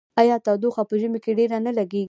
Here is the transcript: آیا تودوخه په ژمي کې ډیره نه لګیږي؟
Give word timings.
آیا 0.21 0.35
تودوخه 0.45 0.83
په 0.89 0.95
ژمي 1.01 1.19
کې 1.23 1.31
ډیره 1.39 1.57
نه 1.65 1.71
لګیږي؟ 1.79 1.99